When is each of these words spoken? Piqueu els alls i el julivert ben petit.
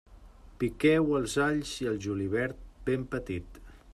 Piqueu 0.61 1.11
els 1.19 1.35
alls 1.49 1.75
i 1.85 1.89
el 1.93 2.01
julivert 2.07 2.65
ben 2.89 3.09
petit. 3.15 3.63